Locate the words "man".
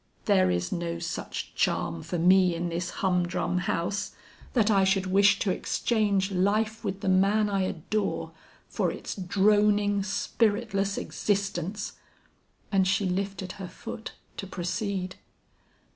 7.07-7.47